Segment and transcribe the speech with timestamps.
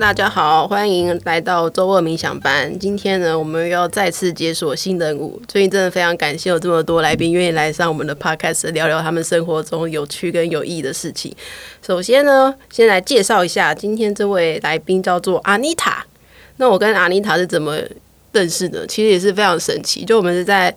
[0.00, 2.76] 大家好，欢迎来到周二冥想班。
[2.78, 5.40] 今天呢，我们又要再次解锁新任务。
[5.46, 11.34] 最近真的非常感谢有这么多来宾愿意来上我们的 podcast，聊聊他们生活中有趣跟有意义的事情。
[11.86, 16.04] 首先呢，先来介绍一下今天这位来宾，叫做阿妮塔。
[16.56, 17.76] 那我跟阿妮塔是怎么
[18.32, 18.86] 认识的？
[18.86, 20.06] 其实也是非常神奇。
[20.06, 20.74] 就我们是在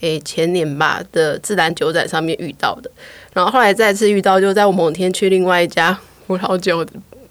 [0.00, 2.90] 诶、前年吧的自然酒展上面遇到的，
[3.34, 6.84] 然后后来再次遇到，就在我某天去另外一家葡萄酒。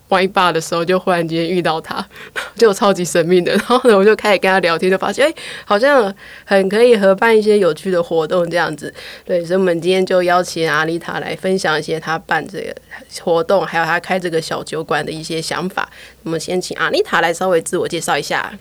[0.09, 2.05] 玩一把的时候，就忽然间遇到他，
[2.55, 3.52] 就超级神秘的。
[3.57, 5.34] 然后呢，我就开始跟他聊天，就发现哎、
[5.66, 6.13] 好像
[6.45, 8.93] 很可以合办一些有趣的活动这样子。
[9.26, 12.76] 对，所以我们今天就邀请阿妮塔来分享一些他办这个
[13.23, 15.89] 活动，还有他开这个小酒馆的一些想法。
[16.23, 18.54] 我们先请阿妮塔来稍微自我介绍一下。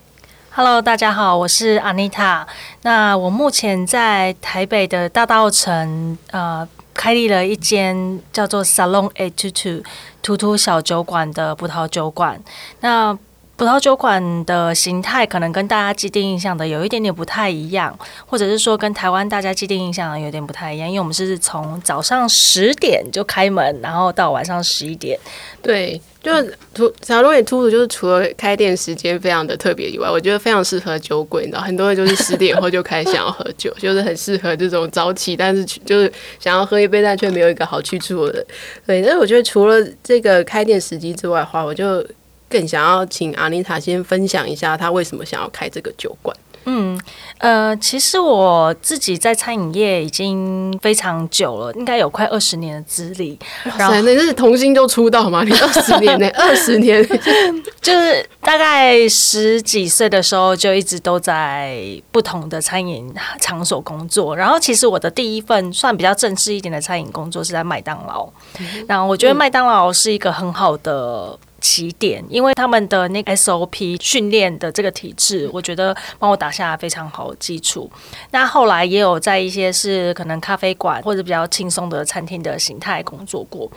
[0.55, 2.47] Hello，大家好，我是阿妮塔。
[2.83, 6.67] 那我目前在台北的大稻埕，呃。
[7.03, 9.83] 开立了一间叫做 Salon A Two Two
[10.23, 12.41] 图图小酒馆的葡萄酒馆。
[12.79, 13.19] 那
[13.55, 25.17] 葡萄酒馆的形态可能跟大家既定印象的有一点点不太一样，或者是说跟台湾大家既定印象的有点不太一样，因为我们是从早上十点就开门，然后到晚上十一点。
[25.63, 38.45] 对，就是图小龙也突兀，就是除了开店时间非常的特别以外，我觉得非常适合酒鬼，你知道很多人就是 十点后就开始想要喝酒，就是很适合这种早起，但是就是想要喝一杯但却没有一个好去处的。
[38.85, 42.05] 对，但是我觉得除了这个开店时机之外的话，我就。
[42.53, 46.37] 更想要请阿妮塔先分享一下，她为什么想要开这个酒馆。
[46.65, 46.97] 嗯，
[47.39, 53.37] 呃，其实我自己在餐饮业已经非常久了，应该有快二十年的资历。
[53.77, 55.43] 然后那是童星就出道吗？
[55.43, 56.31] 你二十年呢？
[56.39, 57.05] 二十年，
[57.81, 61.77] 就是大概十几岁的时候就一直都在
[62.13, 64.37] 不同的餐饮场所工作。
[64.37, 68.29] 然后其实我的第一份算比较正式一点的餐饮工作是在麦当劳。
[68.87, 71.37] 然后我觉得麦当劳是一个很好的。
[71.63, 77.89] 起点，因为他们的那个 SOP 训练的这个体制，我觉得帮我打下了非常好的基础。
[78.33, 83.71] 那后来也有在一些是可能咖啡馆或者比较轻松的餐厅的形态工作过。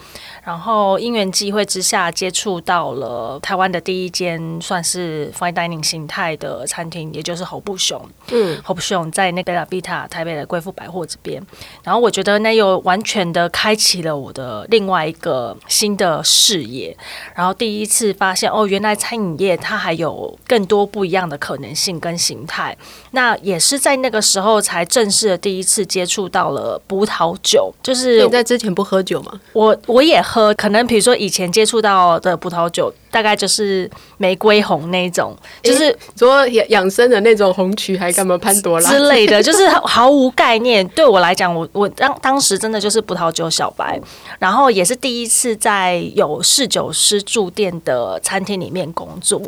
[0.44, 8.04] 然后因缘机会之下，接触到了台湾的第一间算是 fine dining 形态的餐厅，也就是侯布雄。
[8.32, 11.40] 嗯，侯布雄在那个 Bella Vita 台北的贵妇百货这边。
[11.84, 16.98] 然后我觉得那又完全的开启了我的另外一个新的视野。
[17.36, 17.75] 然后第一。
[17.76, 22.74] 第一次发现哦，原来餐饮业它还有更多不一样的可能性跟形态。
[23.12, 27.74] 那也是在那个时候才正式的第一次接触到了葡萄酒。
[27.84, 29.42] 就是你在之前不喝酒吗？
[29.52, 35.34] 我我也喝，可能比如说以前接触到的葡萄酒，大概就是玫瑰红那种，
[35.64, 40.86] 就是说养养生的那种红曲，还干嘛潘多拉之类的，就是 毫无概念。
[40.90, 43.98] 对我来讲，我我当当时真的就是葡萄酒小白，
[44.38, 49.42] 然后也是第一次在有侍酒师驻店的餐厅里面工作，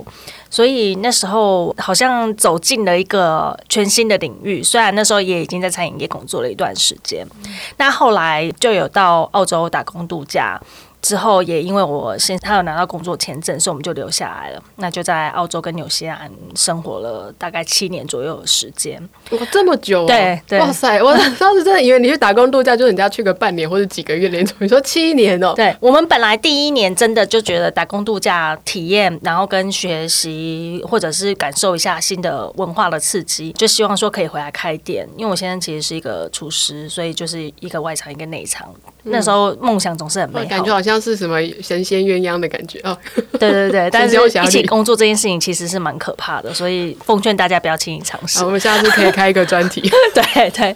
[0.50, 4.64] 所以那时候好像走进了一个全新的领域。
[4.64, 7.28] 虽然那时候也已经在餐饮业工作了一段时间，
[7.76, 10.58] 那后来就有到澳洲打工度假。
[11.08, 14.62] 之后也因为我先他有拿到工作签证，所以我们就留下来了。
[14.76, 19.02] 那就在澳洲跟纽西兰生活了大概七年左右的时间。
[19.32, 20.08] 哇，这么久啊！
[20.08, 21.02] 对对，哇塞！
[21.02, 24.54] 我当时真的以为你去打工度假，就人家去个半年或者几个月连续。
[24.60, 25.54] 你说七年哦？
[25.56, 35.08] 对，我们本来第一年真的就觉得打工度假体验，然后跟学习或者是感受一下新的文化的刺激，就希望说可以回来开店。
[35.16, 38.68] 因为我现在其实是一个厨师，所以就是一个外场一个内场。
[39.04, 42.98] 嗯、那时候梦想总是很美好，感觉好像是什么神仙鸳鸯的感觉哦。
[43.40, 48.44] 对对对， 但是一起工作这件事情其实是蛮可怕的，所以奉劝大家不要轻易尝试。
[48.44, 49.82] 我们下次可以开一个专题。
[50.14, 50.76] 对对，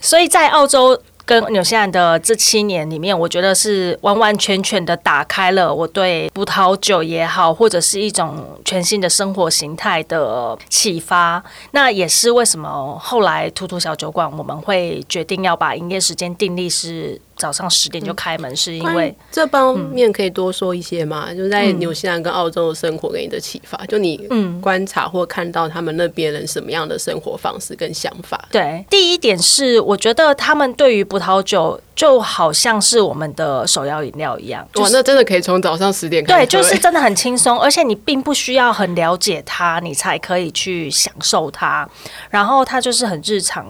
[0.00, 11.42] 所以在澳洲跟纽西兰的这七年里面，我觉得是完完全全的打开了我对葡萄酒也好，或者是一种全新的生活形态的启发。
[11.72, 17.20] 那也是为什么后来图图小酒馆我们会决定要把营业时间定立是。
[17.36, 21.26] 早上十点就开门，是因为这方面可以多说一些吗？
[21.28, 24.16] 嗯、就在纽西兰跟澳洲的生活给你的启发，就你
[24.60, 28.48] 观察或看到他们那边人什么样的生活方式跟想法？
[28.50, 36.46] 对，第一点是我觉得他们对于葡萄酒就好像是我们的首要饮料一样，哇，就是、那真的可以从早上十点开始。
[36.46, 41.88] 对，就是真的很轻松，而且你并不需要很了解它，你才可以去享受它。
[42.30, 43.66] 然后它就是很日常。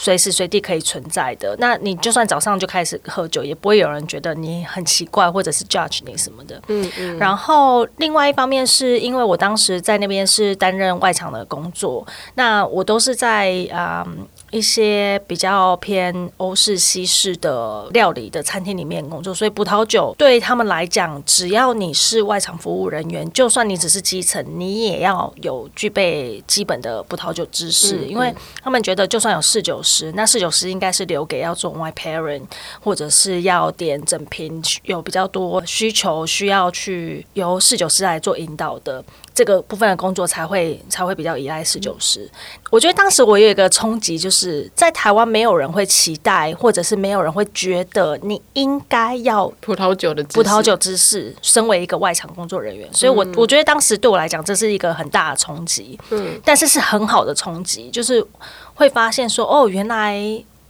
[0.00, 6.62] 随时随地可以存在的，那你就算早上就开始喝酒，也不会有人觉得你很奇怪，或者是 judge 你什么的。
[6.68, 7.18] 嗯嗯。
[7.18, 12.06] 然后另外一方面是因为我当时在那边是担任外场的工作，
[12.36, 32.42] 那我都是在啊、嗯、一些比较偏欧式、西式的料理的餐厅里面工作，所以葡萄酒对他们来讲，只要你是外场服务人员，就算你只是基层，你也要有具备基本的葡萄酒知识，嗯嗯、因为他们觉得就算有侍酒师，那侍酒师应该是留给要做 wine pairing，
[32.80, 39.04] 或者是要点整瓶，有比较多需求需要去由侍酒师来做引导的。
[39.38, 42.28] 这个部分的工作才会才会比较依赖侍酒师。
[42.70, 52.92] 我觉得当时我有一个冲击，就是在台湾没有人会期待，或者是没有人会觉得你应该要葡萄酒的葡萄酒知识，身为一个外场工作人员。
[52.92, 55.96] 所以我我觉得当时对我来讲，这是一个很大的冲击。
[56.10, 58.26] 嗯，但是是很好的冲击，就是
[58.74, 60.20] 会发现说，哦，原来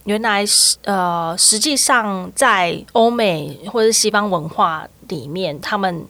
[0.03, 6.05] 原来是呃，实际上在欧美或者西方文化里面，他们。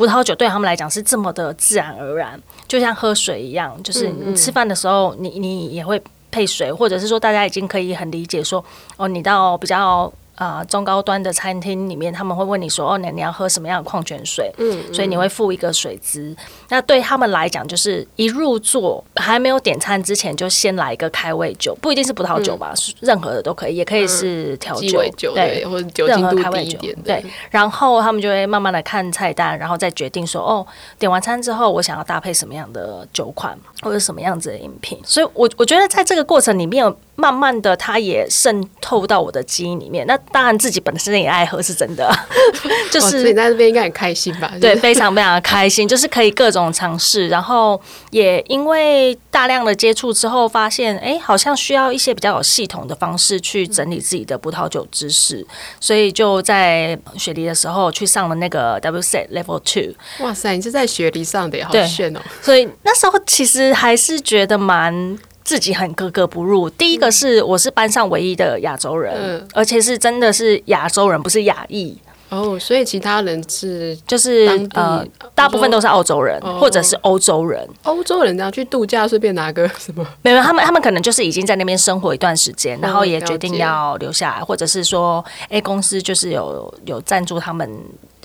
[0.00, 8.64] 葡萄酒对他们来讲是这么的自然而然，就像喝水一样，就是你吃饭的时候，你你也会配水，或者是说大家已经可以很理解说，
[8.96, 10.10] 哦，你到比较。
[10.40, 16.34] 啊、呃，中高端的餐厅里面，他们会问你说：“哦，你你要喝什么样的矿泉水？”嗯，嗯，所以你会付一个水资。
[16.70, 25.02] 那对他们来讲，就是一入座还没有点餐之前，就先来一个开胃酒，不一定是葡萄酒吧，嗯、任何的都可以，也可以是调酒，
[25.34, 27.22] 对，或者酒精度低一点，对。
[27.50, 30.66] 然后他们就会慢慢的看菜单，然后再决定说：“哦，
[30.98, 40.06] 点完餐之后，我想要搭配什么样的酒款，或者什么样子的饮品。”所以我，我我觉得在这个过程里面，慢慢的，它也渗透到我的基因里面。
[40.06, 42.10] 那当然，自己本身也爱喝，是真的。
[42.90, 44.52] 就是你在这边应该很开心吧？
[44.60, 47.28] 对，非常非常的开心， 就是可以各种尝试。
[47.28, 47.80] 然后
[48.10, 55.46] 也因为大量的接触之后，发现哎，好像需要一些比较有系统的方式去整理自己的葡萄酒知识。
[55.80, 59.94] 所以就在雪梨的时候去上了那个 WSET Level Two。
[60.24, 61.68] 哇塞，你是在雪梨上的呀？
[61.70, 62.20] 好炫哦！
[62.42, 65.18] 所以那时候其实还是觉得蛮。
[65.50, 66.70] 自己很格格不入。
[66.70, 71.98] 第一个是我是班上唯一的亚洲人，嗯、而且是真的是亚洲人，不是亚裔。
[72.28, 75.04] 哦，所以其他人是就是呃，
[75.34, 77.68] 大部分都是澳洲人、哦、或者是欧洲人。
[77.82, 80.06] 欧洲人这样去度假，顺便拿个什么？
[80.22, 87.68] 没有，他们他们可能就是已经在那边生活一段时间，然后也决定要留下来，或者是说，哎，公司就是有有赞助他们。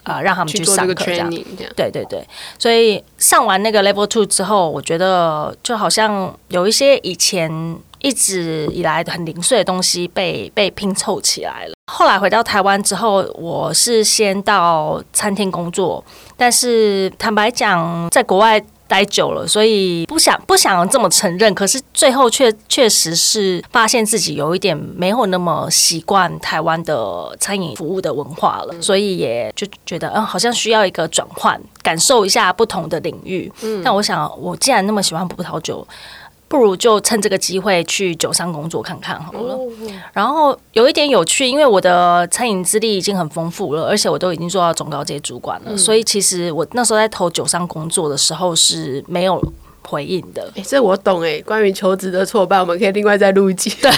[0.06, 1.30] 啊、呃，让他们去上课这样，
[1.76, 2.26] 对对对，
[2.58, 11.74] 所以上完那个 Level Two 之后，我觉得就好像有一些以前一直以来很零碎的东西被被拼凑起来了。
[11.92, 16.04] 后来回到台湾之后，我是先到餐厅工作，
[16.38, 18.64] 但是坦白讲，在国外。
[18.88, 33.52] 待久了，所以不想不想这么承认，可是最后却确实是发现自己有一点没有那么习惯台湾的餐饮服务的文化了，所以也就觉得嗯，好像需要一个转换，感受一下不同的领域。
[33.62, 35.88] 嗯，但我想，我既然那么喜欢葡萄酒。
[36.48, 39.58] 不如就趁这个机会去酒商工作看看好了。
[40.14, 49.42] 然后有一点有趣，因为我的餐饮资历已经很丰富了，而且我都已经做到中高阶主管了，所以其实我那时候在投酒商工作的时候是没有
[49.82, 50.52] 回应的。
[50.56, 51.42] 哎，这我懂哎。
[51.42, 53.72] 关于求职的挫败，我们可以另外再录一集。
[53.82, 53.92] 对，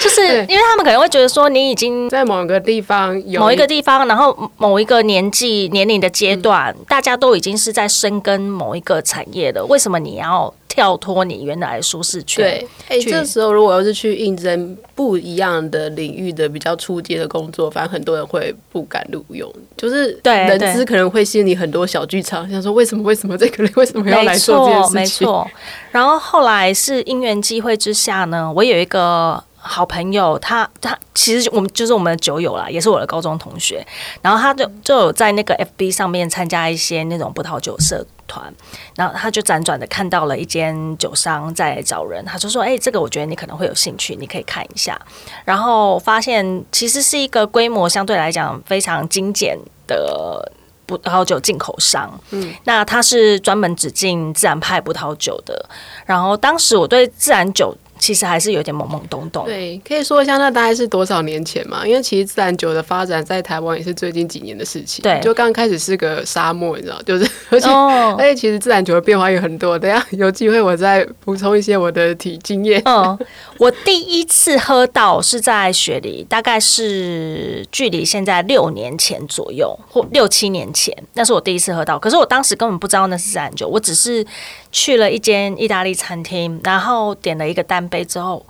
[0.00, 10.52] 就是因为他们可能会觉得说你已经在某个地方有某一个地方，然后某一个年纪年龄的阶段，大家都已经是在深耕某一个产业了，为什么你要？
[10.68, 12.44] 跳脱你原来的舒适圈。
[12.44, 25.26] 对，哎、欸，这时候如果要是去应征不一样的领域的比较初阶的工作，反正很多人会不敢录用，就是对人资可能会心里很多小剧场，想说为什么为什么这个人为什么要来做这件事情？
[25.26, 25.50] 没错。
[25.90, 33.86] 然后后来是因缘机会之下呢，我有一个好朋友，他他其实我们就是我们的酒友啦，也是我的高中同学，
[34.22, 38.06] 然后他就就有在那个 FB 上面参加一些那种葡萄酒社。
[38.30, 38.52] 团，
[38.94, 45.00] 然后他就辗转的看到了一间酒商在找人，他就说：“哎，这个我觉得你可能会有兴趣，你可以看一下。”
[45.46, 50.52] 然后发现其实是一个规模相对来讲非常精简的
[50.84, 52.20] 葡萄酒进口商。
[52.32, 55.66] 嗯，那他是专门只进自然派葡萄酒的。
[56.04, 57.74] 然后当时我对自然酒。
[57.98, 59.44] 其实还是有点懵懵懂懂。
[59.44, 61.86] 对，可以说一下那大概是多少年前嘛？
[61.86, 65.02] 因为其实自然酒的发展在台湾也是最近几年的事情。
[65.02, 69.78] 对，就刚开始是个沙漠，你知道， 就是而且、哦、而且其实自然酒的变化也很多。
[69.78, 72.80] 等下有机会我再补充一些我的体经验。
[72.84, 73.18] 嗯，
[73.58, 81.98] 我第一次喝到是在雪梨，大概是距离现在六年前左右，或六七年前，那是我第一次喝到。
[81.98, 84.24] 可是我当时根本不知道那是自然酒，我只是
[84.70, 88.44] 去了一间意大利餐厅，然后点了一个单杯之后，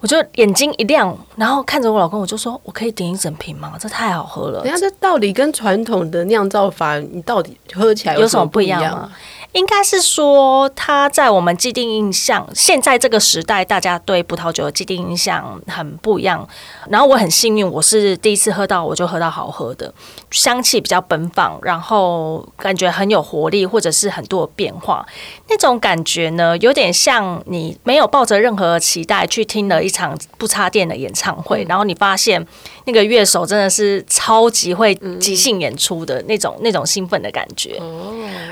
[0.00, 3.72] 我我就眼睛一亮，然后看着我老公，我就说：“我可以点一整瓶吗？
[3.76, 9.10] 这太好喝了。”等下，这到底跟传统的酿造法，你到底喝起来有什么不一样吗？
[9.50, 16.46] 应该是说，它在我们既定印象，现在这个时代，大家对葡萄酒的既定印象很不一样。
[16.88, 19.92] 然后我很幸运，我是第一次喝到，我就喝到好喝的，
[20.30, 25.06] 香气比较奔放，然后感觉很有活力，或者是很多变化。
[25.48, 32.44] 那种感觉呢，有点像你没有抱着任何期待去听了一场不插电的演唱会，然后你发现
[32.84, 37.80] 那个乐手真的是超级会即兴演出的那种那种兴奋的感觉。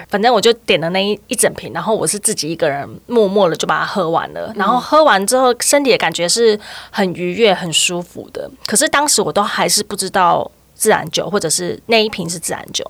[0.09, 0.89] 反正我就点了。
[0.91, 4.53] 那一一整瓶，然后我是自己一个人默默的就把它喝完了。
[4.55, 6.59] 然后喝完之后，身体的感觉是
[6.91, 8.49] 很愉悦、很舒服的。
[8.65, 10.49] 可是当时我都还是不知道
[10.85, 12.85] 自然酒，或者是那一瓶是自然酒。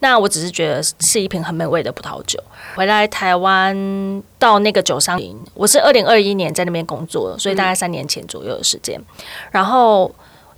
[0.00, 2.42] 那我只是觉得是一瓶很美味的葡萄酒。
[2.74, 5.16] 回来台湾到那个酒商，
[5.54, 9.00] 我是二零二一年在那边工作，所以大概三年前左右的时间。
[9.52, 10.12] 然后。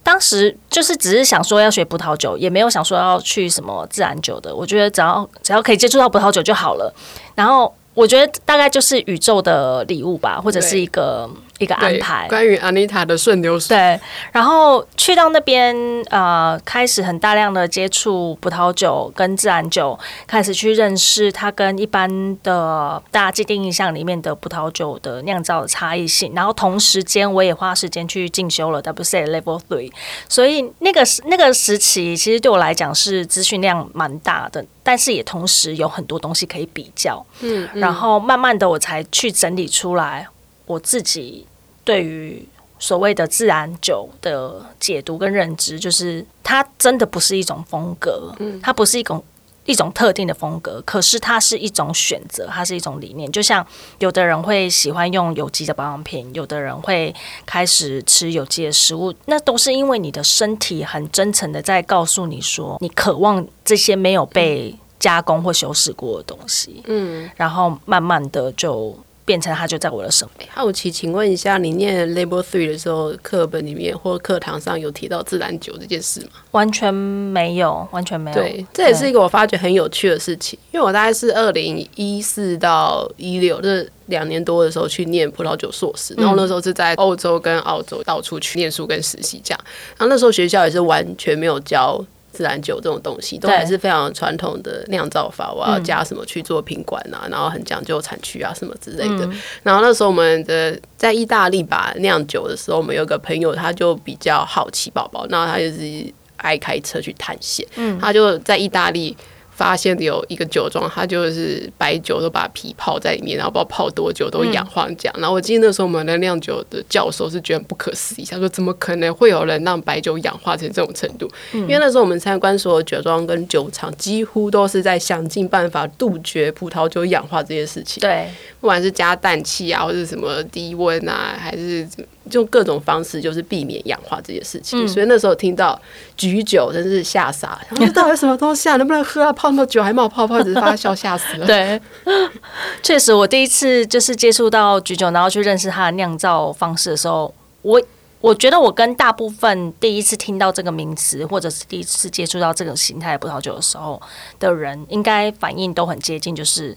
[0.05, 4.53] 当时就是只是想说要学葡萄酒，也没有想说要去什么自然酒的。
[4.53, 6.93] 我觉得只要只要可以接触到葡萄酒就好了。
[7.37, 7.73] 然后。
[7.95, 11.29] 我觉得大概就是宇宙的礼物吧，或者是一个
[11.63, 12.27] 一个安排。
[12.29, 13.77] 关于 Anita 的顺流水。
[13.77, 14.01] 对，
[14.33, 15.75] 然后去到那边，
[16.11, 26.33] 呃，开始很大量的接触葡萄酒跟自然酒，开始去认识它跟一般的大家既定印象里面的葡萄酒的酿造的差异性。
[26.35, 29.93] 然后同时间，我也花时间去进修了 WSET Level Three。
[30.29, 34.65] 所以那个那个时期，其实对我来讲是资讯量蛮大的。
[34.85, 40.27] 但是也同时有很多东西可以比较，嗯，然后慢慢的我才去整理出来
[40.67, 41.47] 我自己
[41.85, 42.47] 对于
[42.79, 49.23] 所谓的自然酒的解读跟认知，就是它真的不是一种风格，嗯，它不是一种
[49.65, 53.31] 一种特定的风格，可是它是一种选择，它是一种理念。
[53.31, 53.65] 就像
[54.01, 57.15] 有的人会喜欢用有机的保养品，有的人会
[57.47, 66.83] 开始吃有机的食物，那都是因为你的身体很真诚的在告诉你说，你渴望这些没有被加工或修饰过的东西。
[66.87, 68.99] 嗯，然后慢慢的就。
[69.33, 70.47] 变成它就在我的手里。
[70.53, 76.33] 好奇，请问一下，你念 Label Three 的时候，课本里面或课堂上有提到自然酒这件事吗？
[76.51, 78.37] 完全没有，完全没有。
[78.37, 89.61] 对，这也是一个我发觉很有趣的事情，因为我大概是二零一四到一六这两年多的时候去念葡萄酒硕士，然后那时候是在欧洲跟澳洲到处去念书跟实习这样，
[89.97, 92.05] 然后那时候学校也是完全没有教。
[92.33, 99.29] 自然酒这种东西都还是非常传统的酿造法，我要加什么去做品管啊，然后很讲究产区啊什么之类的。
[99.63, 107.67] 然后那时候我们的在意大利吧酿酒的时候，我们有个朋友他就比较好奇宝宝，然后他就是爱开车去探险，
[108.01, 109.17] 他就在意大利。
[109.55, 115.15] 发现有一个酒庄，它就是白酒都把皮泡在里面，然后不知道泡多久都氧化这样。
[115.19, 121.31] 然后我记得那时候我们的酿酒的教授是觉得不可思议，他说怎么可能会有人让白酒氧化成这种程度？
[121.53, 128.01] 因为那时候我们参观所有酒庄跟酒厂，几乎都是在想尽办法杜绝葡萄酒氧化这件事情。
[128.01, 128.27] 对，
[128.61, 131.87] 不管是加氮气啊，或者什么低温啊，还是。
[132.31, 134.85] 就各种方式，就是避免氧化这件事情。
[134.85, 135.81] 嗯、所以那时候听到
[136.17, 137.61] 菊酒，真是吓傻。
[137.71, 138.77] 然后 到底什么东西啊？
[138.77, 139.33] 能不能喝啊？
[139.33, 141.47] 泡那么久还冒泡泡，只是发酵，吓死了。
[141.47, 141.81] 对，
[142.83, 147.83] 确实，我第一次就是接触到菊酒，然后去认识它的酿造方式的时候，我
[148.23, 154.01] 我觉得我跟大部分第一次听到这个名词，或者是第一次接触到这种形态的葡萄酒的时候
[154.39, 156.75] 的人，应该反应都很接近，就是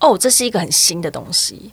[0.00, 1.72] 哦，这是一个很新的东西。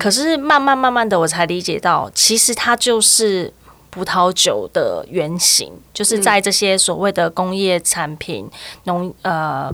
[0.00, 3.52] 可是慢慢慢慢的，我才理解到，其实它就是
[3.90, 8.50] 葡萄酒的原型，就是在这些所谓的工业产品、
[8.84, 9.70] 农呃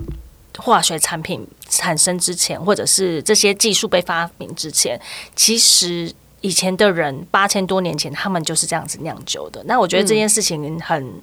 [0.57, 4.99] 化学产品产生之前，或者是这些技术被发明之前，
[5.35, 6.11] 其实
[6.41, 9.63] 以前的人八千多年前，他们就是这样子酿酒的。
[9.65, 11.13] 那我觉得这件事情很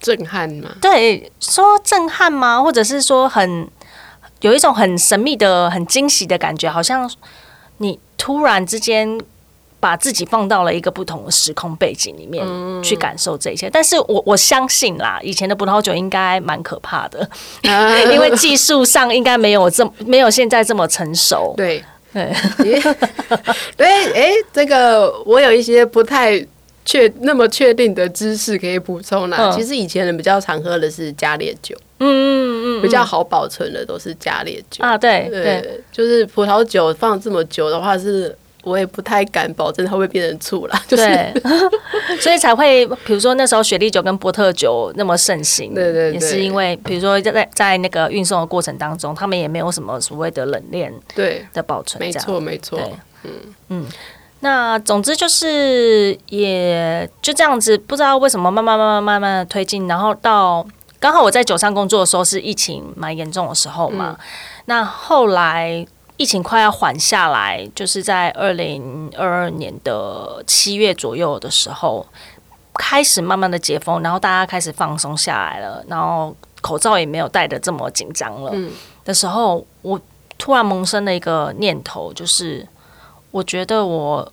[0.00, 0.70] 震撼嘛？
[0.80, 2.62] 对，说震撼吗？
[2.62, 3.68] 或者是说很
[4.40, 7.10] 有一种很神秘的、很惊喜的感觉，好像。
[7.78, 9.20] 你突然之间
[9.80, 12.46] 把自己放到了一个不同的时空背景里面
[12.84, 17.28] 去感受这一切，但是我我相信啦，以前的葡萄酒应该蛮可怕的，
[18.12, 21.52] 因为技术上应该没有这没有现在这么成熟。
[21.56, 22.32] 对对。
[23.76, 26.40] 对，哎，这个我有一些不太
[26.84, 29.52] 确那么确定的知识可以补充啦。
[29.54, 31.76] 其实以前人比较常喝的是加烈酒。
[31.98, 34.84] 嗯嗯嗯，比较好保存的都是加烈酒。
[34.84, 40.82] 啊，对对，对，就是葡萄酒放这么久的话，是我也不太敢保证它会变成醋啦。
[40.88, 41.34] 就是、对，
[42.20, 52.78] 所以才会，比如说那时候雪莉酒跟波特酒那么盛行，对，对对，也是因为比如说在在那个运送的过程当中，他们也没有什么所谓的冷链对的保存，没错没错，
[53.22, 53.30] 嗯
[53.68, 53.86] 嗯。
[54.40, 60.66] 那总之就是也就这样子，不知道为什么慢慢慢慢慢慢的推进，然后到
[61.00, 64.16] 刚好我在酒商工作的时候是疫情蛮严重的时候嘛。
[64.18, 64.24] 嗯、
[64.66, 72.06] 那后来疫情快要缓下来，就是在二零二二年的七月左右的时候，
[72.74, 78.52] 开始慢慢的解封，然后大家开始放松下来了，然后口罩也没有戴得这么紧张了。
[79.04, 80.00] 的时候，我
[80.38, 82.66] 突然萌生了一个念头，就是
[83.30, 84.32] 我觉得我。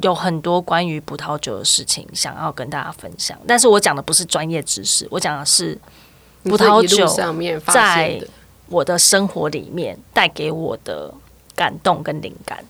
[0.00, 5.78] 有很多关于葡萄酒的事情想要跟大家分享，但是我讲的不是专业知识，我讲的是
[6.42, 7.06] 葡萄酒
[7.66, 8.20] 在
[8.72, 11.14] 我的生活里面带给我的
[11.54, 12.64] 感动跟灵感。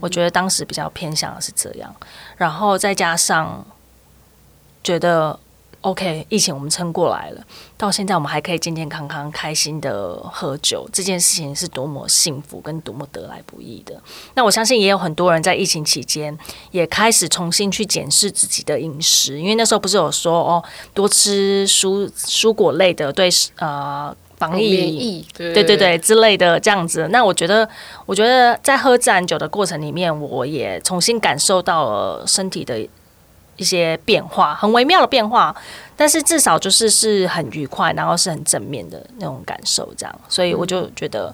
[0.00, 1.94] 我觉得当时比较偏向的是这样，
[2.36, 3.66] 然后再加上
[4.82, 5.38] 觉得。
[5.82, 7.44] OK，疫情我们撑过来了，
[7.76, 14.00] 到现在我们还可以健健康康、开心的喝酒，这件事情是多么幸福跟多么得来不易的。
[14.34, 16.38] 那我相信也有很多人在疫情期间
[16.70, 24.16] 也开始重新去检视自己的饮食，因为那时候不是有说哦，多吃蔬蔬果类的对呃
[24.50, 27.08] 防疫、对对对之类的这样子。
[27.10, 27.68] 那我觉得，
[28.06, 32.86] 我觉得在喝自然酒的过程里面，我也重新感受到了身体的。
[33.58, 35.54] 一些变化，很微妙的变化，
[35.94, 41.32] 但是至少就是是很愉快，然后是很正面的那种感受，这样，所以我就觉得，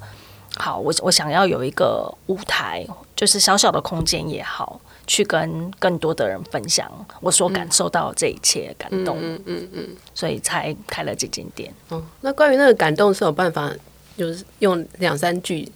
[0.57, 2.85] 好，我我想要有一个舞台，
[3.15, 6.89] 就是小小的空间也好，去跟更多的人分享
[7.21, 11.75] 我所感受到这一切感动，嗯嗯嗯，嗯，所以才开了这间店。
[11.89, 13.73] 哦，那关于那个感动是有办法，
[14.17, 15.69] 就是用两三句。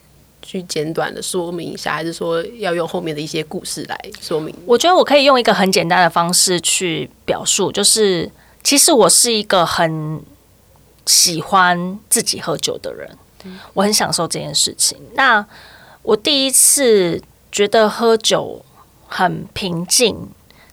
[0.44, 4.52] 去简短的说明一下，还是说要用后面的一些故事来说明？
[4.66, 8.28] 我觉得我可以用一个很简单的方式去表述，就是
[8.64, 10.20] 其实我是一个很
[11.06, 13.08] 喜欢自己喝酒的人，
[13.72, 14.98] 我很享受这件事情。
[15.14, 15.46] 那
[16.02, 17.22] 我第一次
[17.52, 18.64] 觉得喝酒
[19.14, 20.16] 很平静，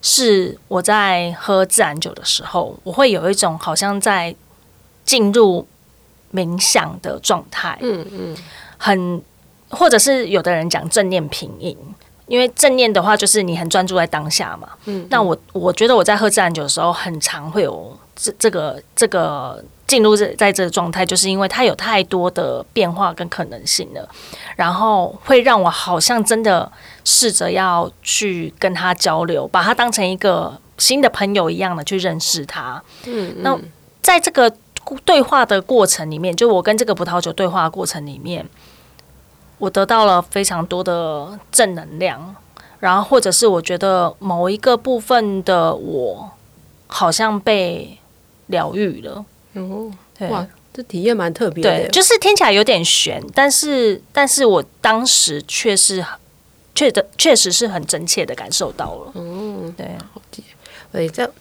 [0.02, 4.36] 是我在喝自然酒的时候，我会有一种好像在
[5.04, 5.68] 进入
[6.34, 7.78] 冥想的状态。
[7.82, 8.38] 嗯嗯，
[8.78, 9.22] 很。
[9.72, 11.78] 或者是有的人讲正念平饮，
[12.26, 14.68] 因为正念的话就是你很专注在当下嘛。
[14.86, 24.10] 嗯，那我我觉得我在喝自然酒的时候，很常会有这这个这个进入这在这个状态，就是因为它有太多的变化跟可能性了，
[24.58, 26.70] 然后会让我好像真的
[27.06, 32.84] 试着要去跟他交流，把他当成一个新的朋友一样的去认识他。
[33.06, 33.58] 嗯，那
[34.02, 34.54] 在这个
[35.06, 38.46] 对话的过程里面，就我跟这个葡萄酒对话的过程里面。
[39.60, 42.34] 我得到了非常多的正能量，
[42.80, 46.32] 然后或者是我觉得某一个部分的我
[46.88, 47.99] 好像被
[48.50, 49.26] 疗愈了。
[49.54, 51.70] 哦，对，哇，这体验蛮特别的。
[51.70, 56.06] 对，就是听起来有点悬，但是，但是我当时却是
[56.76, 59.12] 确的，确实是很真切的感受到了。
[59.16, 60.44] 嗯，对，好记，
[60.92, 61.32] 对，这。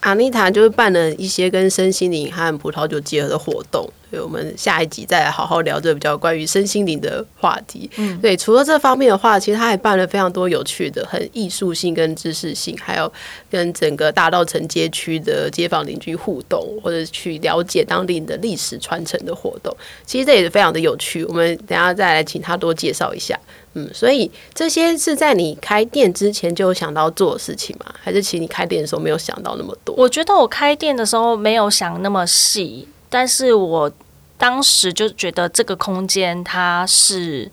[0.00, 3.88] 阿妮塔就是办了一些跟身心灵和葡萄酒结合的活动，
[4.20, 7.90] 我们下一集再来好好聊这比较关于身心灵的话题。
[7.96, 13.12] 嗯，对，除了这方面的话，其实他还办了非常多有趣的、很艺术性跟知识性，还有
[13.50, 19.76] 跟整个大道城街区的街坊邻居互动，或者去了解当地的历史传承的活动。
[20.04, 21.24] 其实这也是非常的有趣。
[21.24, 23.38] 我们等下再来请他多介绍一下。
[23.78, 27.94] 嗯，所以这些是在你开店之前就有想到做的事情吗？
[28.02, 29.94] 还是其实你开店的时候没有想到那么多？
[29.96, 33.92] 我觉得我开店的时候没有想那么细，但是我
[34.38, 37.50] 当时就觉得这个空间它是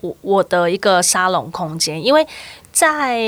[0.00, 2.26] 我我的一个沙龙空间，因为
[2.72, 3.18] 在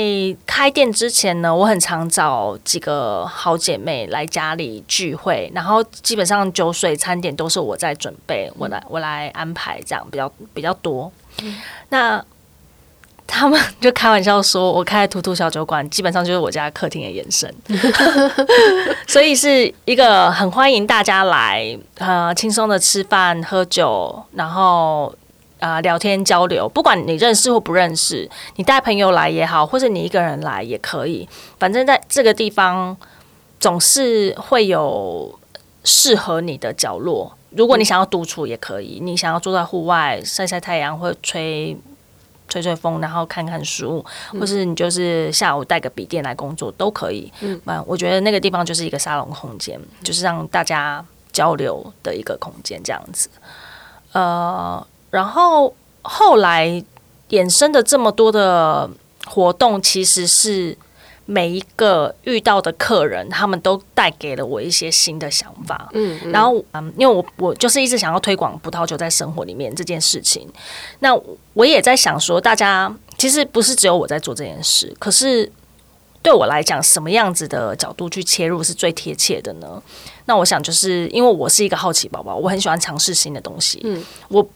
[0.45, 11.11] 开店之前呢，我很常找几个好姐妹来家里聚会，然后基本上酒水餐点都是我在准备，我来我来安排，这样比较比较多。
[11.89, 12.23] 那
[13.27, 17.53] 他们就开玩笑说，我开图图小酒馆，基本上就是我家客厅的延伸，
[19.05, 25.13] 所以是一个很欢迎大家来，呃，轻松的吃饭喝酒，然后
[25.59, 31.27] 啊、呃、聊天交流，不管你认识或不认识，你带朋友来也好，或者你一个人来也可以，
[31.59, 32.95] 反正在这个地方
[33.59, 35.37] 总是会有
[35.83, 37.33] 适合你的角落。
[37.51, 41.77] 如果你想要独处也可以，你想要坐在户外晒晒太阳，或吹
[42.47, 44.03] 吹吹风，然后看看书，
[44.39, 47.31] 或是你就是下午带个笔电来工作都可以。
[47.41, 53.29] 嗯，我觉得那个地方就是一个沙龙空间，就是让大家交流的一个空间，这样子。
[54.13, 56.83] 呃，然后后来
[57.29, 58.89] 衍生的这么多的
[59.25, 60.77] 活动，其实是
[61.29, 65.89] 每一个遇到的客人，他们都带给了我一些新的想法。
[65.91, 70.47] 嗯，然后嗯，因为我我就是一直想要推广葡萄酒在生活里面这件事情。
[70.99, 71.13] 那
[71.53, 75.51] 我也在想说，大家其实不是只有我在做这件事，可是
[76.23, 79.83] 对我来讲，什么样子的角度去切入是最贴切的呢？
[80.27, 83.81] 那我想就是因为我是一个好奇宝宝，我很喜欢尝试新的东西。
[83.83, 84.47] 嗯，我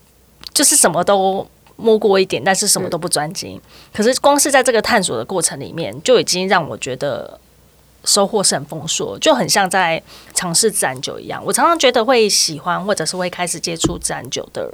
[0.53, 1.45] 就是什么都。
[1.81, 3.57] 摸过一点，但是什么都不专精。
[3.57, 3.61] 嗯、
[3.93, 7.39] 可是光是在这个探索的过程里面，就已经让我觉得
[8.05, 10.01] 收获是很丰硕，就很像在
[10.33, 11.43] 尝试自然酒一样。
[11.43, 14.71] 我常常觉得会喜欢或者是会开始接触自然酒的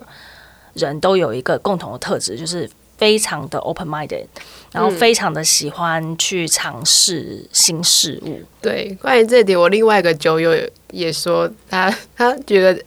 [0.73, 4.25] 人都有一个共同的特质，就是非常的 open minded，
[4.71, 8.29] 然后非常的喜欢去尝试新事物。
[8.29, 10.53] 嗯、对，关于这点，我另外一个酒友
[10.91, 12.83] 也说他他觉得。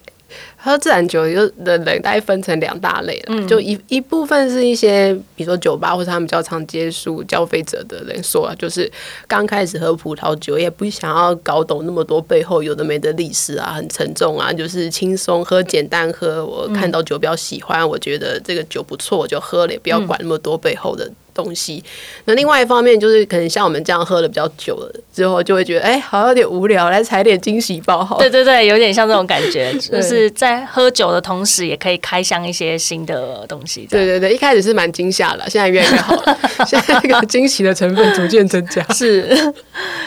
[0.63, 8.89] 喝自然酒就的人大概分成两大类了，嗯、就一一部分是一些，比如说酒吧或者他们较常接触消费者的人说啊，就是
[9.27, 16.45] 刚开始喝葡萄酒，也不想要搞懂那么多背后有的没的历史啊，很沉重啊，就是轻松喝，简单喝。
[16.45, 21.11] 我看到酒标喜欢，我觉得这个酒不错，我就喝了，也不要管那么多背后的。
[21.33, 21.83] 东西，
[22.25, 28.17] 那另外一方面就是可能像我们这样喝的比较久了之后，就会觉得哎、欸，好像有点无聊，来采点惊喜包好。
[28.17, 33.87] 对对对，有点像这种感觉， 就是在喝酒的同时，也可以开箱一些新的东西。
[33.89, 38.81] 对对对，一开始是蛮惊吓的，现在越来越好了， 现在那个惊喜的成分逐渐增加。
[38.93, 39.53] 是，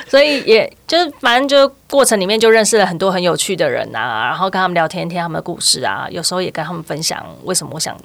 [0.08, 7.96] 所以也就是反正就过程里面就认识了很多很有趣的人啊，然后跟他们聊天，听他们的故事啊，有时候也跟他们分享为什么我想。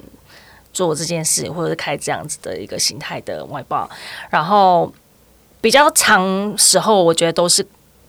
[0.72, 3.88] 做这件事，或者是开这样子的一个形态的外包，
[4.30, 4.92] 然后
[5.60, 7.66] 比较长时候，我觉得都是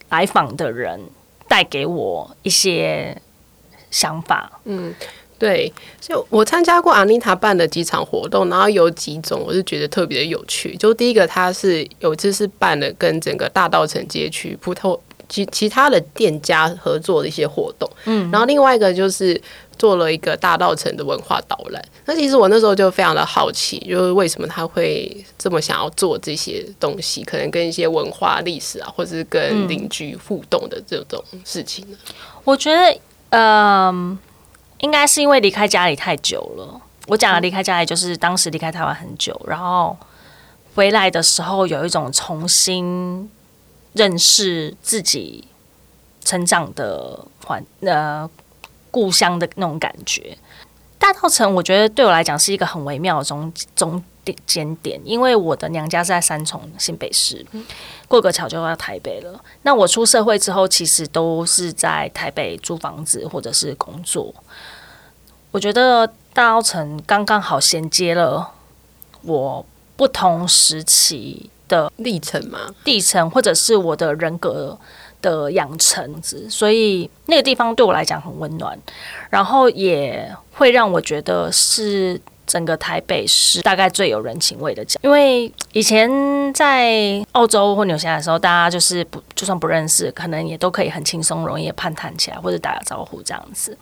[0.09, 0.99] 来访的人
[1.47, 3.19] 带给我一些
[3.89, 4.59] 想法。
[4.65, 4.93] 嗯，
[5.39, 10.77] 对，就我参加过阿妮塔办的几场活动，然后有几种我是觉得特别的有趣。
[10.77, 14.97] 就第一个，他是有一次是办了跟整个大道城街区葡萄
[15.27, 17.89] 其其他的店家合作的一些活动。
[18.05, 19.41] 嗯，然后另外一个就是。
[19.81, 31.97] 做了一个大稻城的文化导览，那其实我那时候就非常的好奇，就是为什么他会这么想要做这些东西，可能跟一些文化历史啊，或者是跟邻居互动的这种事情呢？
[32.43, 32.99] 我觉得，
[33.31, 34.19] 嗯、
[34.81, 36.79] 应该是因为离开家里太久了。
[37.07, 39.97] 我讲的离开家里，就是当时离开台湾很久，然后
[40.75, 43.27] 回来的时候有一种重新
[43.93, 45.45] 认识自己
[46.23, 48.29] 成长的环呃。
[48.91, 50.37] 故乡的那种感觉，
[50.99, 54.03] 大稻城我觉得对我来讲是一个很微妙的中中
[54.45, 57.43] 间点，因为我的娘家是在三重新北市，
[58.07, 59.43] 过个桥就要台北了。
[59.63, 64.33] 那我出社会之后，其实都是在台北租房子或者是工作。
[65.51, 68.51] 我觉得大稻城刚刚好衔接了
[69.23, 74.77] 我不同时期的历程嘛，历程或者是我的人格。
[75.21, 78.77] 的养成子，所以那个地方对我来讲很温暖，
[79.29, 84.99] 然后也会让我觉得是整个台北市大概最有人情味的讲。
[85.03, 86.09] 因为以前
[86.53, 93.77] 在澳洲或纽西兰的时候，大家就是不就算不认识，可能也都可以很轻松容易攀谈起来，或者打个招呼这样子。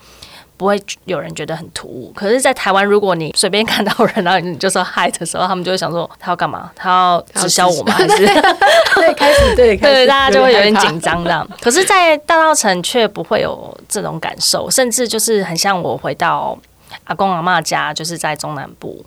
[0.60, 6.69] 不会有人觉得很突兀，可是，在台湾，如果你随便看到人，然后你就说嗨的时候，他们就会想说他要干嘛？
[6.76, 7.93] 他要直销我吗？
[7.93, 8.17] 还是
[8.95, 11.50] 对，开始对对，大家就会有点紧张这样。
[11.62, 16.58] 可是，在大稻城却不会有这种感受，甚至就是很像我回到
[17.06, 19.06] 阿公阿妈家，就是在中南部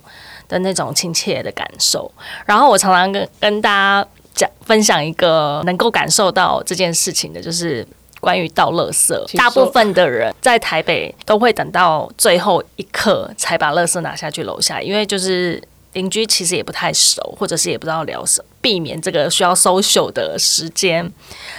[0.49, 2.11] 的那种亲切的感受。
[2.47, 7.87] 然后，我常常跟跟大家讲分享一个能够感受到这件事情的，就是。
[8.23, 15.61] 关于倒垃圾，大部分的人在台北都会等到最后一刻才把垃圾拿下去楼下，因为就是
[15.93, 18.47] 邻居其实也不太熟，或者是也不知道聊什么。
[18.63, 21.11] 避免这个需要 social 的时间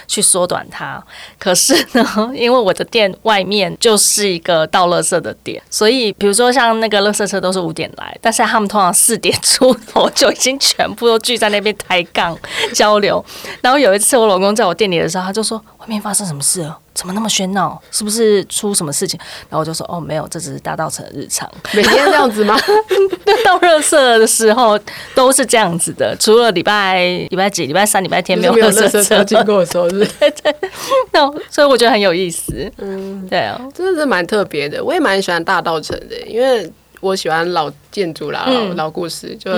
[0.07, 0.99] 去缩短它。
[1.37, 12.35] 可是呢，因为我的店外面就是一个倒垃圾的点，所以比如说像那个垃圾车都是五点来，但是他们通常四点出头就已经全部都聚在那边抬杠
[12.73, 13.23] 交流。
[13.61, 16.75] 然后有一次我老公在我店里的时候，他就说外面发生什么事了？
[16.95, 17.79] 怎么那么喧闹？
[17.91, 19.19] 是不是出什么事情？
[19.49, 22.57] 然后我就说哦，没有，这只是大道城的日常，每天这样子吗？
[23.45, 24.79] 倒垃圾的时候
[25.13, 27.05] 都是这样子的，除了礼拜。
[27.29, 27.65] 礼拜几？
[27.65, 30.55] 礼拜三、礼拜天没有垃圾车经过的时候，是对 对。
[31.13, 32.71] 那所以我觉得很有意思。
[32.77, 34.83] 嗯，对啊，真的是蛮特别的。
[34.83, 36.69] 我也蛮喜欢大稻城的，因为
[37.01, 39.35] 我喜欢老建筑啦、老老故事。
[39.35, 39.51] 就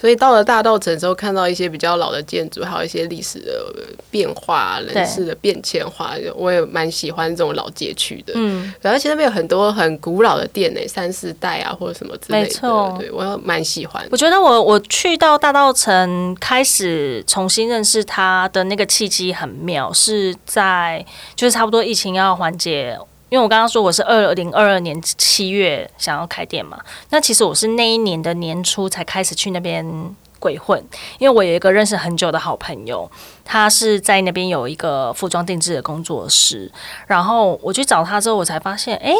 [0.00, 3.66] 所以到了大道城之后，看到一些比较老的建筑，还有一些历史的
[4.10, 8.32] 变化、人事的变迁化，我也蛮喜欢这种老街区的。
[8.36, 12.96] 嗯，而且那边有很多很古老的店呢，三四代啊，或者什么之类的。
[12.98, 14.02] 对我蛮喜欢。
[14.10, 21.04] 我觉得我我去到大道城，开始重新认识它的那个契机很妙，是在
[21.36, 22.98] 就是差不多疫情要缓解。
[23.30, 30.82] 因为我刚刚说我是二零二二年七月想要开店嘛，那其实我是那一年的年初才开始去那边鬼混，
[31.18, 33.08] 因为我有一个认识很久的好朋友，
[33.44, 36.70] 他是在那边有一个服装定制的工作室，
[37.06, 39.14] 然后我去找他之后，我才发现，哎，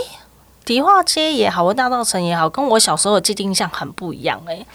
[0.65, 4.67] 迪化街也好，或大稻城也好，跟我小时候的既定印象很不一样，哎，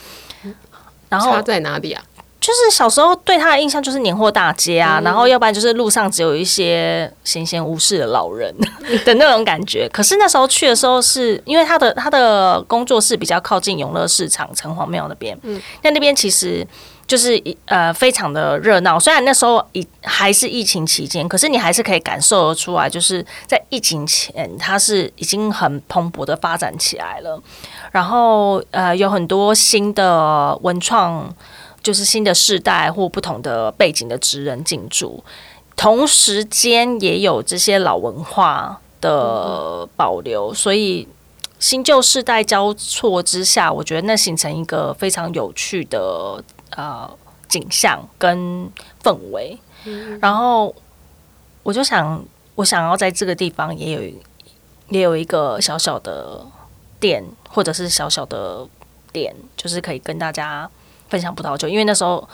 [1.09, 2.01] 然后差在哪里啊？
[2.45, 8.53] 就是小时候对他的印象就是年货大街啊，嗯、然后要不然就是路上只有一些闲闲无事的老人
[9.03, 9.89] 的那种感觉。
[9.91, 16.63] 可是那时候去的时候是，是因为他的他的工作室比较靠近永乐市场城隍庙那边，嗯，那那边其实
[17.07, 18.99] 就是呃非常的热闹。
[18.99, 27.41] 虽然那时候已还是疫情期间，可是你还是可以感受得出来，就是在疫情前它是已经很蓬勃的发展起来了。
[27.91, 31.27] 然后呃有很多新的文创。
[31.85, 35.23] 就是新的世代或不同的背景的职人进驻，
[35.75, 41.07] 同时间也有这些老文化的保留，所以
[41.59, 47.07] 新旧世代交错之下，我觉得那形成一个非常有趣的呃
[47.47, 48.67] 景象跟
[49.03, 49.55] 氛围。
[50.19, 50.73] 然后
[51.61, 54.01] 我就想，我想要在这个地方也有
[54.89, 56.43] 也有一个小小的
[56.99, 58.67] 店，或者是小小的
[59.13, 60.67] 店，就是可以跟大家。
[61.09, 62.27] 分享葡萄酒，因为那时候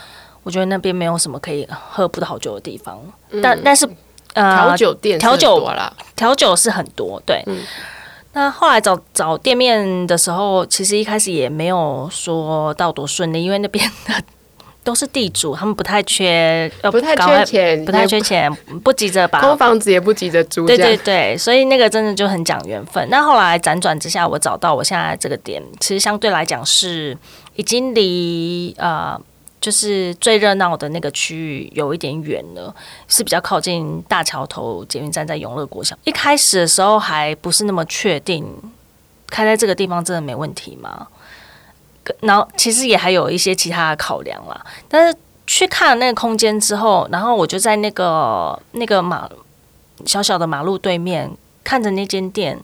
[0.44, 3.88] 我觉得那边没有什么可以喝葡萄酒的地方，嗯、但但是
[4.34, 5.70] 呃，调酒店调酒
[6.16, 7.44] 调酒是很多，对。
[7.48, 7.60] 嗯、
[8.34, 14.14] 那后来找找店面的时候，其实一开始也没有说到多顺利，因为那边的
[14.84, 18.52] 都是地主，他们不太缺，呃不太缺钱，不太缺钱，
[18.84, 23.08] 不，急着把空房子也不急着租，对对对，所以那个真的就很讲缘分。
[23.10, 27.18] 那后来辗转之下，我找到我现在这个点，其实相对来讲是。
[27.56, 29.20] 已经离呃，
[29.60, 32.74] 就是最热闹的那个区域有一点远了，
[33.10, 35.96] 是比较靠近大桥头捷运站，在永乐国小。
[36.06, 38.48] 一开始的时候还不是那么确定，
[39.28, 41.06] 开在这个地方真的没问题吗？
[42.22, 44.66] 然后其实也还有一些其他的考量啦。
[44.88, 49.30] 但是去看了那个空间之后，然后我就在那个那个马
[50.06, 51.30] 小小的马路对面
[51.64, 52.60] 看着那间店，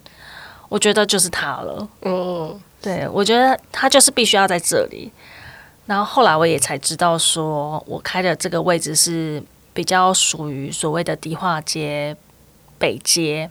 [0.70, 1.88] 我觉得就是它了。
[2.02, 2.60] 嗯。
[2.80, 5.12] 对，我觉得它就是必须要在这里。
[5.88, 9.42] 然后后来我也才知道，说我开的这个位置是
[9.74, 12.16] 比较属于所谓的迪化街
[12.78, 13.50] 北街，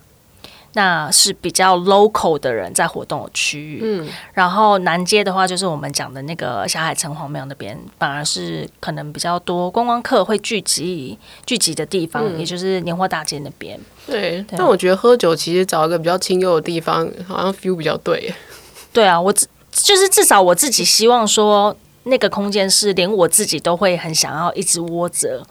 [0.76, 3.80] 那是比较 local 的人在活动的区域。
[3.82, 13.80] 嗯，然后南街的话，就是我们讲的那个霞海城隍庙那边，反而是可能比较多观光客会聚集聚集的地方，嗯、也就是年货大街那边。
[14.06, 18.34] 对，对，但我觉得喝酒其实找一个比较清幽的地方，好像 feel 比较对。
[18.92, 25.42] 对啊，我自就是至少我自己希望说，那个空间是连我自己都会很想要一直窝着。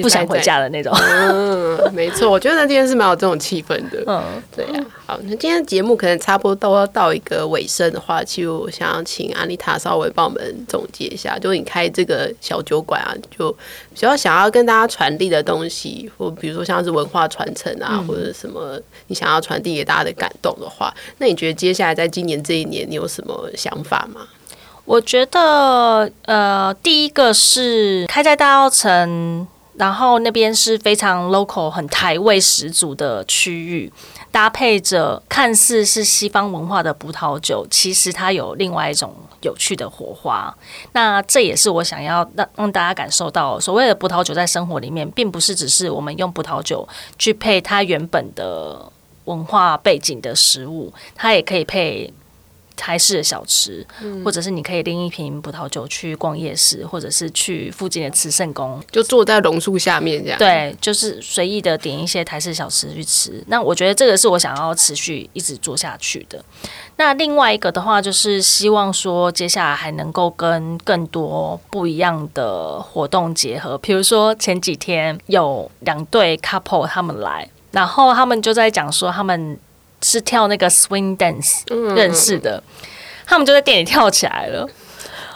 [0.00, 0.92] 不想回家的那种。
[0.96, 4.02] 嗯，没错，我觉得那天是蛮有这种气氛的。
[4.06, 5.06] 嗯，对呀、啊。
[5.06, 24.22] 好，那今天节目可能差不多都要到一个尾声的话，其实我想要请安丽塔稍微帮我们总结一下，就你开这个小酒馆啊，就比较想要跟大家传递的东西，或比如说像是文化传承啊，嗯、或者什么你想要传递给大家的感动的话，那你觉得接下来在今年这一年，你有什么想法吗？
[24.86, 29.46] 我觉得，呃，第一个是开在大稻埕。
[29.76, 33.92] 然后那边是非常 local、很台味十足的区域，
[34.30, 40.56] 搭配着看似是西方文化的葡萄酒，其实它有另外一种有趣的火花。
[40.92, 48.90] 那这也是我想要让让大家感受到，所谓的葡萄酒在生活里面，并不是只是我们用葡萄酒去配它原本的
[49.24, 52.12] 文化背景的食物，它也可以配。
[52.76, 53.86] 台式的小吃，
[54.24, 60.38] 或者是你可以拎一瓶葡萄酒去逛夜市，或者是去附近的慈圣宫，就坐在榕树下面这样。
[60.38, 63.42] 对，就是随意的点一些台式小吃去吃。
[63.46, 66.44] 那我觉得这个是我想要持续一直做下去的。
[66.96, 73.78] 那另外一个的话，就是希望说接下来还能够跟更多不一样的活动结合。
[73.78, 79.58] 比如说前几天有两对 couple 他们来，然后他们就在讲说他们。
[80.04, 81.62] 是跳那个 swing dance
[81.94, 82.86] 认识的，嗯、
[83.26, 84.68] 他们就在店里跳起来了。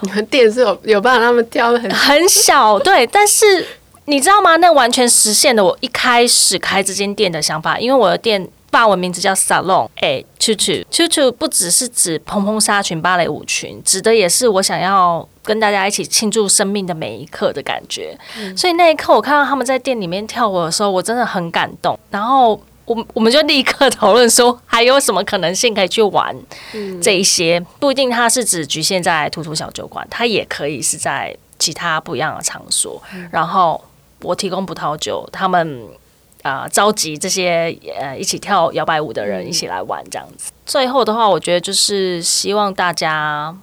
[0.00, 3.06] 你们店是有有办法让他们跳的很很小， 对。
[3.06, 3.66] 但是
[4.04, 4.56] 你知道吗？
[4.56, 18.16] 那完全实现了我一开始开这间店的想法，因为我的店法文名字叫 Salon，哎，Tutu，Tutu 不只是指蓬蓬纱裙、芭蕾舞裙，指的也是我想要跟大家一起庆祝生命的每一刻的感觉。
[18.38, 21.98] 嗯、所以那一刻，我看到他们在店里面跳舞的时候，我真的很感动。
[22.10, 26.34] 然后我我们就立刻讨论说，还有什么可能性可以去玩
[27.00, 27.60] 这一些？
[27.78, 33.00] 不一定它是只局限在图图小酒馆，它也可以是在其他不一样的场所。
[33.30, 33.84] 然后
[34.22, 35.86] 我提供葡萄酒，他们。
[36.42, 40.52] 啊、呃，召集这些呃一起跳摇摆舞的人一起来玩这样子。
[40.64, 43.54] 最后的话，我觉得就是希望大家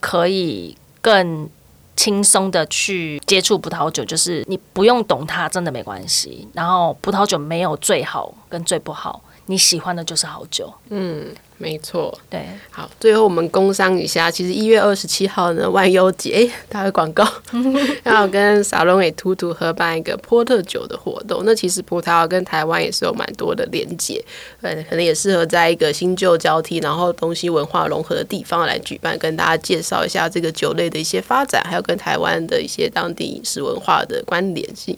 [0.00, 1.48] 可以更
[1.96, 6.46] 轻松的去接触葡萄酒，就是你不用懂它，真的没关系。
[6.52, 10.72] 然后葡萄酒没有最好跟最不好，你喜欢的就是好酒。
[10.90, 11.34] 嗯。
[11.58, 17.26] 没错，对，好，最后我们工商一下，其实一月二十七号呢，万优节，打个广告，
[18.04, 21.42] 要跟沙龙给图图合办一个波特酒的活动。
[21.46, 24.22] 那其实葡萄牙跟台湾也是有蛮多的连结，
[24.60, 34.96] 呃，可能也适合在一个新旧交替，然后东西文化融合的地方来举办，跟大家介绍一下这个酒类的一些发展，还有跟台湾的一些当地饮食文化的关联性。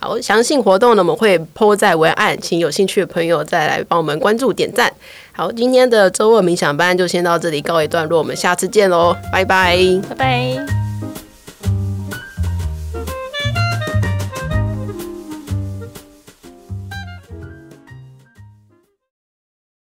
[0.00, 4.92] 好，详细活动呢，我们会铺在文案，请有兴趣的朋友再来帮我们关注点赞。
[5.32, 9.76] 好，今天的周二冥想班就先到这里告一段落，我们下次见喽，拜拜，
[10.08, 10.87] 拜拜。